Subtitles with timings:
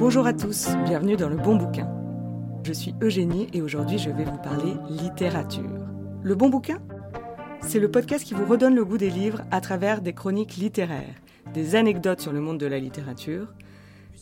[0.00, 1.86] Bonjour à tous, bienvenue dans le bon bouquin.
[2.64, 5.86] Je suis Eugénie et aujourd'hui je vais vous parler littérature.
[6.22, 6.80] Le bon bouquin?
[7.60, 11.20] C'est le podcast qui vous redonne le goût des livres à travers des chroniques littéraires,
[11.52, 13.52] des anecdotes sur le monde de la littérature,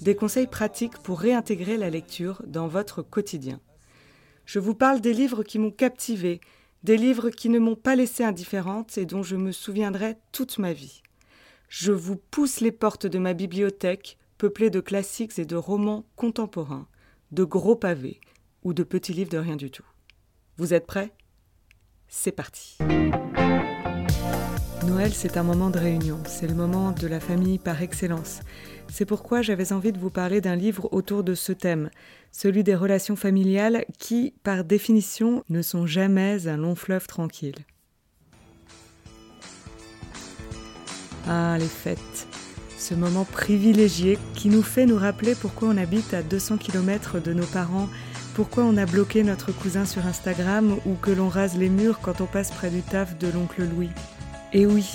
[0.02, 3.60] des conseils pratiques pour réintégrer la lecture dans votre quotidien.
[4.46, 6.40] Je vous parle des livres qui m'ont captivé,
[6.82, 10.72] des livres qui ne m'ont pas laissé indifférente et dont je me souviendrai toute ma
[10.72, 11.02] vie.
[11.68, 16.86] Je vous pousse les portes de ma bibliothèque, peuplée de classiques et de romans contemporains,
[17.32, 18.20] de gros pavés
[18.62, 19.84] ou de petits livres de rien du tout.
[20.56, 21.12] Vous êtes prêts?
[22.08, 22.78] C'est parti.
[24.86, 28.40] Noël, c'est un moment de réunion, c'est le moment de la famille par excellence.
[28.88, 31.90] C'est pourquoi j'avais envie de vous parler d'un livre autour de ce thème,
[32.32, 37.66] celui des relations familiales qui, par définition, ne sont jamais un long fleuve tranquille.
[41.26, 42.27] Ah, les fêtes,
[42.78, 47.32] ce moment privilégié qui nous fait nous rappeler pourquoi on habite à 200 km de
[47.32, 47.88] nos parents,
[48.34, 52.20] pourquoi on a bloqué notre cousin sur Instagram ou que l'on rase les murs quand
[52.20, 53.90] on passe près du taf de l'oncle Louis.
[54.52, 54.86] Et oui,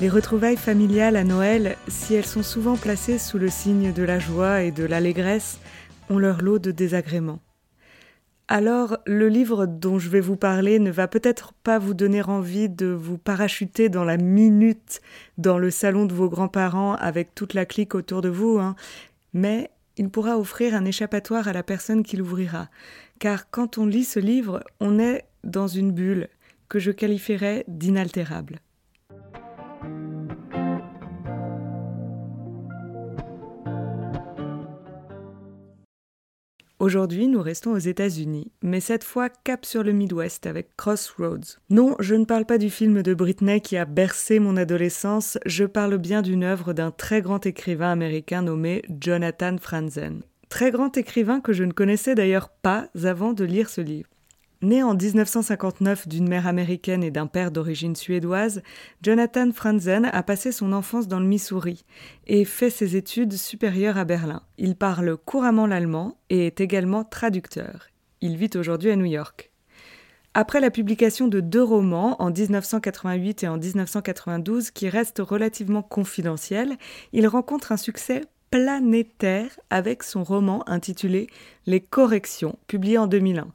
[0.00, 4.18] les retrouvailles familiales à Noël, si elles sont souvent placées sous le signe de la
[4.18, 5.58] joie et de l'allégresse,
[6.08, 7.40] ont leur lot de désagréments.
[8.52, 12.68] Alors, le livre dont je vais vous parler ne va peut-être pas vous donner envie
[12.68, 15.00] de vous parachuter dans la minute
[15.38, 18.74] dans le salon de vos grands-parents avec toute la clique autour de vous, hein,
[19.34, 22.70] mais il pourra offrir un échappatoire à la personne qui l'ouvrira.
[23.20, 26.26] Car quand on lit ce livre, on est dans une bulle
[26.68, 28.58] que je qualifierais d'inaltérable.
[36.80, 41.58] Aujourd'hui, nous restons aux États-Unis, mais cette fois cap sur le Midwest avec Crossroads.
[41.68, 45.66] Non, je ne parle pas du film de Britney qui a bercé mon adolescence, je
[45.66, 50.22] parle bien d'une œuvre d'un très grand écrivain américain nommé Jonathan Franzen.
[50.48, 54.08] Très grand écrivain que je ne connaissais d'ailleurs pas avant de lire ce livre.
[54.62, 58.62] Né en 1959 d'une mère américaine et d'un père d'origine suédoise,
[59.00, 61.86] Jonathan Franzen a passé son enfance dans le Missouri
[62.26, 64.42] et fait ses études supérieures à Berlin.
[64.58, 67.86] Il parle couramment l'allemand et est également traducteur.
[68.20, 69.50] Il vit aujourd'hui à New York.
[70.34, 76.76] Après la publication de deux romans en 1988 et en 1992 qui restent relativement confidentiels,
[77.14, 81.28] il rencontre un succès planétaire avec son roman intitulé
[81.66, 83.48] Les Corrections, publié en 2001.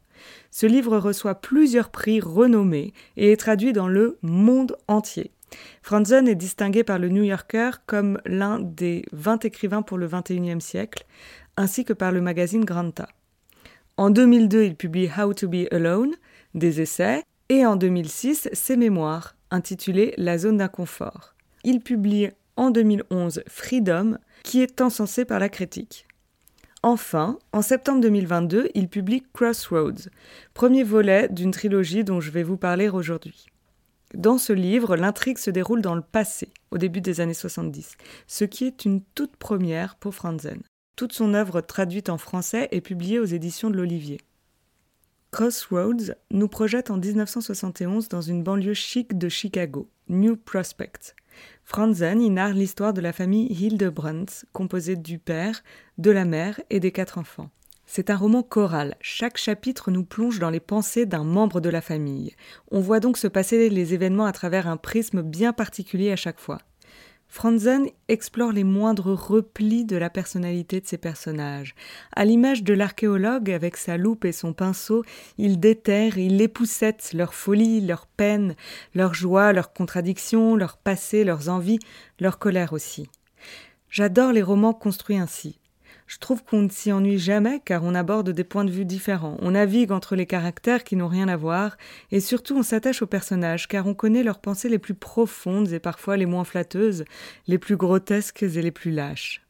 [0.52, 5.32] Ce livre reçoit plusieurs prix renommés et est traduit dans le monde entier.
[5.82, 10.62] Franzen est distingué par le New Yorker comme l'un des 20 écrivains pour le XXIe
[10.62, 11.06] siècle,
[11.58, 13.08] ainsi que par le magazine Granta.
[13.98, 16.16] En 2002, il publie How to Be Alone,
[16.54, 21.34] des essais, et en 2006, ses mémoires, intitulés La zone d'inconfort.
[21.64, 26.05] Il publie en 2011 Freedom, qui est encensé par la critique.
[26.88, 30.08] Enfin, en septembre 2022, il publie Crossroads,
[30.54, 33.48] premier volet d'une trilogie dont je vais vous parler aujourd'hui.
[34.14, 37.98] Dans ce livre, l'intrigue se déroule dans le passé, au début des années 70,
[38.28, 40.62] ce qui est une toute première pour Franzen.
[40.96, 44.22] Toute son œuvre traduite en français est publiée aux éditions de l'Olivier.
[45.32, 51.16] Crossroads nous projette en 1971 dans une banlieue chic de Chicago, New Prospect.
[51.68, 55.64] Franzen y narre l'histoire de la famille Hildebrandt, composée du père,
[55.98, 57.50] de la mère et des quatre enfants.
[57.88, 58.96] C'est un roman choral.
[59.02, 62.36] Chaque chapitre nous plonge dans les pensées d'un membre de la famille.
[62.70, 66.40] On voit donc se passer les événements à travers un prisme bien particulier à chaque
[66.40, 66.60] fois.
[67.36, 71.76] Franzen explore les moindres replis de la personnalité de ses personnages.
[72.16, 75.04] À l'image de l'archéologue avec sa loupe et son pinceau,
[75.38, 78.56] il déterre, il époussette leurs folies, leurs peines,
[78.94, 81.80] leurs joies, leurs contradictions, leurs passés, leurs envies,
[82.22, 83.10] leur colère aussi.
[83.90, 85.60] J'adore les romans construits ainsi.
[86.08, 89.38] Je trouve qu'on ne s'y ennuie jamais car on aborde des points de vue différents,
[89.42, 91.78] on navigue entre les caractères qui n'ont rien à voir,
[92.12, 95.80] et surtout on s'attache aux personnages car on connaît leurs pensées les plus profondes et
[95.80, 97.06] parfois les moins flatteuses,
[97.48, 99.42] les plus grotesques et les plus lâches.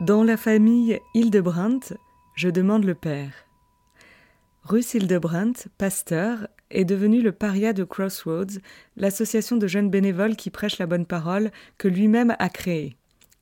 [0.00, 1.94] Dans la famille Hildebrandt,
[2.36, 3.32] je demande le père.
[4.62, 8.60] Russ Hildebrandt, pasteur, est devenu le paria de Crossroads,
[8.96, 12.97] l'association de jeunes bénévoles qui prêchent la bonne parole que lui-même a créée.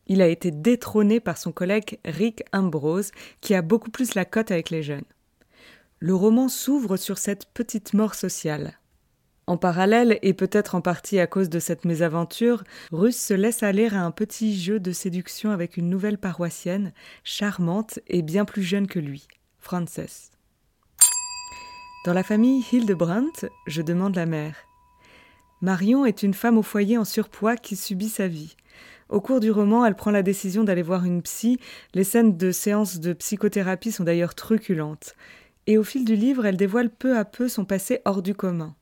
[0.06, 3.10] Il a été détrôné par son collègue Rick Ambrose,
[3.40, 5.04] qui a beaucoup plus la cote avec les jeunes.
[5.98, 8.78] Le roman s'ouvre sur cette petite mort sociale.
[9.48, 13.86] En parallèle, et peut-être en partie à cause de cette mésaventure, Russ se laisse aller
[13.86, 16.92] à un petit jeu de séduction avec une nouvelle paroissienne,
[17.22, 19.28] charmante et bien plus jeune que lui,
[19.60, 20.32] Frances.
[22.04, 24.56] Dans la famille Hildebrandt, je demande la mère.
[25.60, 28.56] Marion est une femme au foyer en surpoids qui subit sa vie.
[29.08, 31.60] Au cours du roman, elle prend la décision d'aller voir une psy.
[31.94, 35.14] Les scènes de séances de psychothérapie sont d'ailleurs truculentes.
[35.68, 38.74] Et au fil du livre, elle dévoile peu à peu son passé hors du commun.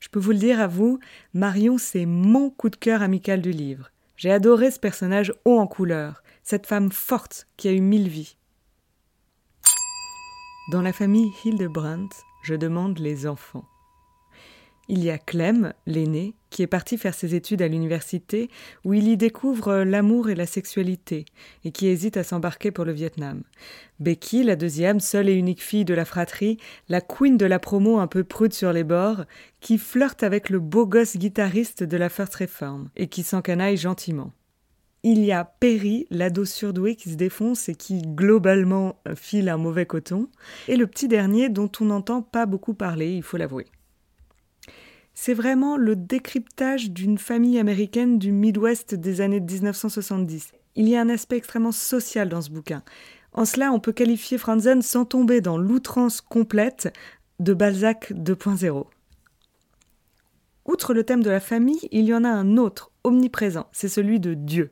[0.00, 0.98] Je peux vous le dire à vous,
[1.32, 3.90] Marion, c'est mon coup de cœur amical du livre.
[4.16, 8.36] J'ai adoré ce personnage haut en couleur, cette femme forte qui a eu mille vies.
[10.72, 13.64] Dans la famille Hildebrandt, je demande les enfants.
[14.88, 18.48] Il y a Clem, l'aîné, qui est parti faire ses études à l'université,
[18.84, 21.24] où il y découvre l'amour et la sexualité,
[21.64, 23.42] et qui hésite à s'embarquer pour le Vietnam.
[23.98, 26.58] Becky, la deuxième, seule et unique fille de la fratrie,
[26.88, 29.24] la queen de la promo un peu prude sur les bords,
[29.60, 34.32] qui flirte avec le beau gosse guitariste de la First Reform, et qui s'encanaille gentiment.
[35.04, 39.86] Il y a Perry, l'ado surdoué qui se défonce et qui globalement file un mauvais
[39.86, 40.28] coton,
[40.68, 43.66] et le petit dernier dont on n'entend pas beaucoup parler, il faut l'avouer
[45.14, 50.52] c'est vraiment le décryptage d'une famille américaine du Midwest des années 1970.
[50.74, 52.82] Il y a un aspect extrêmement social dans ce bouquin.
[53.32, 56.92] En cela, on peut qualifier Franzen sans tomber dans l'outrance complète
[57.40, 58.86] de Balzac 2.0.
[60.64, 64.20] Outre le thème de la famille, il y en a un autre, omniprésent, c'est celui
[64.20, 64.70] de Dieu.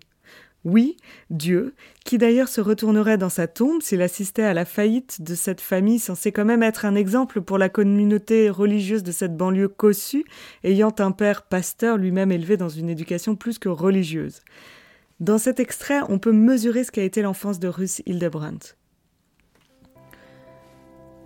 [0.67, 0.99] Oui,
[1.31, 1.75] Dieu,
[2.05, 5.99] qui d'ailleurs se retournerait dans sa tombe s'il assistait à la faillite de cette famille
[5.99, 10.25] censée quand même être un exemple pour la communauté religieuse de cette banlieue cossue,
[10.63, 14.43] ayant un père pasteur lui-même élevé dans une éducation plus que religieuse.
[15.19, 18.77] Dans cet extrait, on peut mesurer ce qu'a été l'enfance de Ruth Hildebrandt.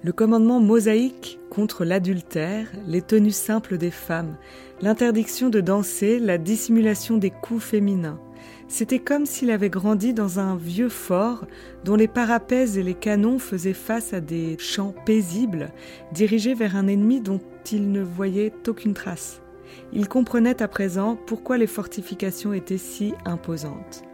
[0.05, 4.37] Le commandement mosaïque contre l'adultère, les tenues simples des femmes,
[4.81, 8.21] l'interdiction de danser, la dissimulation des coups féminins,
[8.69, 11.47] c'était comme s'il avait grandi dans un vieux fort
[11.85, 15.71] dont les parapets et les canons faisaient face à des champs paisibles,
[16.13, 17.41] dirigés vers un ennemi dont
[17.71, 19.41] il ne voyait aucune trace.
[19.93, 24.05] Il comprenait à présent pourquoi les fortifications étaient si imposantes.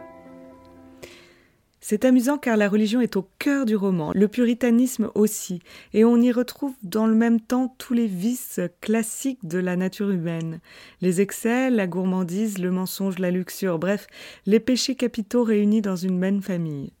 [1.83, 5.63] C'est amusant car la religion est au cœur du roman, le puritanisme aussi,
[5.93, 10.11] et on y retrouve dans le même temps tous les vices classiques de la nature
[10.11, 10.59] humaine.
[11.01, 14.05] Les excès, la gourmandise, le mensonge, la luxure, bref,
[14.45, 16.93] les péchés capitaux réunis dans une même famille.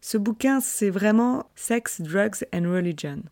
[0.00, 3.22] Ce bouquin, c'est vraiment Sex, Drugs and Religion.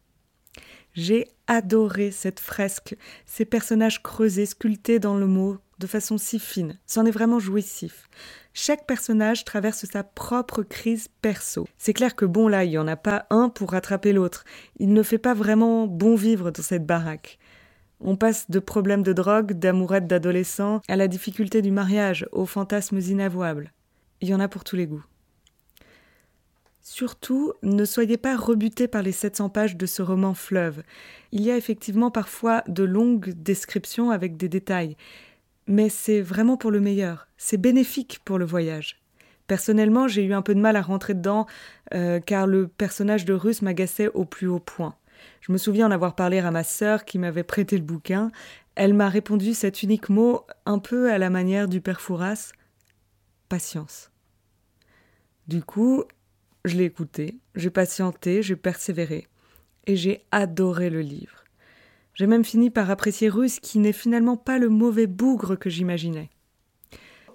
[0.93, 6.78] J'ai adoré cette fresque, ces personnages creusés, sculptés dans le mot, de façon si fine.
[6.87, 8.08] C'en est vraiment jouissif.
[8.54, 11.69] Chaque personnage traverse sa propre crise perso.
[11.76, 14.44] C'est clair que bon là, il n'y en a pas un pour rattraper l'autre.
[14.78, 17.38] Il ne fait pas vraiment bon vivre dans cette baraque.
[18.00, 22.98] On passe de problèmes de drogue, d'amourette d'adolescents, à la difficulté du mariage, aux fantasmes
[22.98, 23.72] inavouables.
[24.20, 25.04] Il y en a pour tous les goûts.
[26.88, 30.85] Surtout, ne soyez pas rebutés par les 700 pages de ce roman fleuve.
[31.33, 34.97] Il y a effectivement parfois de longues descriptions avec des détails,
[35.67, 37.27] mais c'est vraiment pour le meilleur.
[37.38, 39.03] C'est bénéfique pour le voyage.
[39.49, 41.47] Personnellement, j'ai eu un peu de mal à rentrer dedans
[41.93, 44.94] euh, car le personnage de Russe m'agaçait au plus haut point.
[45.41, 48.31] Je me souviens en avoir parlé à ma sœur qui m'avait prêté le bouquin.
[48.77, 52.53] Elle m'a répondu cet unique mot un peu à la manière du père Fouras
[53.49, 54.12] patience.
[55.49, 56.05] Du coup,
[56.67, 59.27] je l'ai écouté, j'ai patienté, j'ai persévéré
[59.87, 61.45] et j'ai adoré le livre.
[62.15, 66.31] J'ai même fini par apprécier Russe qui n'est finalement pas le mauvais bougre que j'imaginais.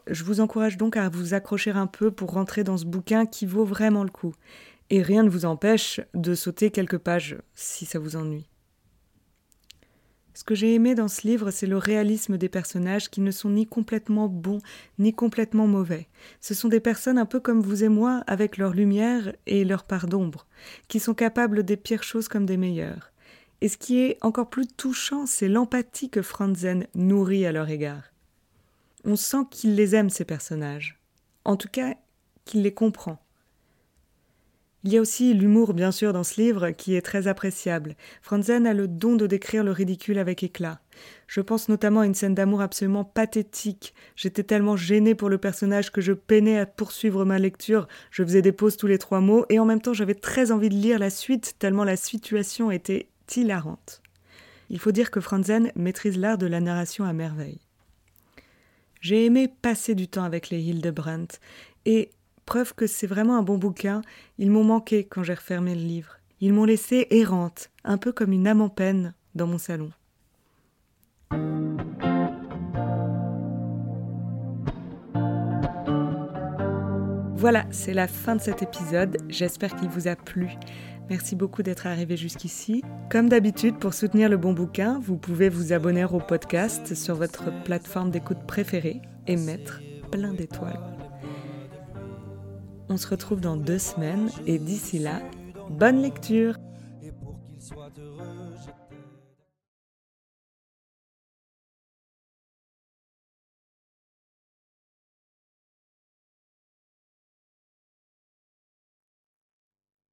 [0.07, 3.45] Je vous encourage donc à vous accrocher un peu pour rentrer dans ce bouquin qui
[3.45, 4.33] vaut vraiment le coup.
[4.89, 8.49] Et rien ne vous empêche de sauter quelques pages si ça vous ennuie.
[10.33, 13.49] Ce que j'ai aimé dans ce livre, c'est le réalisme des personnages qui ne sont
[13.49, 14.61] ni complètement bons
[14.97, 16.07] ni complètement mauvais.
[16.39, 19.83] Ce sont des personnes un peu comme vous et moi, avec leur lumière et leur
[19.83, 20.47] part d'ombre,
[20.87, 23.11] qui sont capables des pires choses comme des meilleures.
[23.59, 28.03] Et ce qui est encore plus touchant, c'est l'empathie que Franzen nourrit à leur égard.
[29.03, 30.99] On sent qu'il les aime, ces personnages.
[31.43, 31.95] En tout cas,
[32.45, 33.19] qu'il les comprend.
[34.83, 37.95] Il y a aussi l'humour, bien sûr, dans ce livre, qui est très appréciable.
[38.23, 40.79] Franzen a le don de décrire le ridicule avec éclat.
[41.27, 43.93] Je pense notamment à une scène d'amour absolument pathétique.
[44.15, 47.87] J'étais tellement gênée pour le personnage que je peinais à poursuivre ma lecture.
[48.09, 50.69] Je faisais des pauses tous les trois mots, et en même temps j'avais très envie
[50.69, 54.01] de lire la suite, tellement la situation était hilarante.
[54.71, 57.59] Il faut dire que Franzen maîtrise l'art de la narration à merveille.
[58.99, 61.39] J'ai aimé passer du temps avec les Hildebrandt,
[61.85, 62.11] et,
[62.45, 64.01] preuve que c'est vraiment un bon bouquin,
[64.37, 66.17] ils m'ont manqué quand j'ai refermé le livre.
[66.39, 69.91] Ils m'ont laissé errante, un peu comme une âme en peine, dans mon salon.
[77.41, 79.17] Voilà, c'est la fin de cet épisode.
[79.27, 80.49] J'espère qu'il vous a plu.
[81.09, 82.83] Merci beaucoup d'être arrivé jusqu'ici.
[83.09, 87.63] Comme d'habitude, pour soutenir le bon bouquin, vous pouvez vous abonner au podcast sur votre
[87.63, 89.81] plateforme d'écoute préférée et mettre
[90.11, 91.00] plein d'étoiles.
[92.91, 95.21] On se retrouve dans deux semaines et d'ici là,
[95.69, 96.55] bonne lecture